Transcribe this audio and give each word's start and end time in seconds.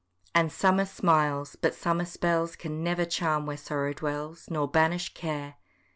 And 0.33 0.51
summer 0.51 0.85
smiles, 0.85 1.55
but 1.55 1.75
summer 1.75 2.05
spells 2.05 2.55
Can 2.55 2.83
never 2.83 3.05
charm 3.05 3.45
where 3.45 3.55
sorrow 3.55 3.93
dwells, 3.93 4.47
Nor 4.49 4.67
banish 4.67 5.13
care. 5.13 5.57